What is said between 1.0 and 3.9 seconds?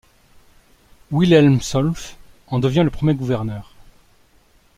Wilhelm Solf en devient le premier gouverneur.